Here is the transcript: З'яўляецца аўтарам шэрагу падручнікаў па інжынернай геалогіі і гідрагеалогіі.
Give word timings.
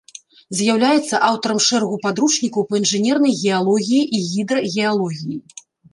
З'яўляецца 0.59 1.19
аўтарам 1.27 1.59
шэрагу 1.65 1.99
падручнікаў 2.05 2.61
па 2.71 2.79
інжынернай 2.81 3.37
геалогіі 3.43 4.03
і 4.21 4.23
гідрагеалогіі. 4.31 5.37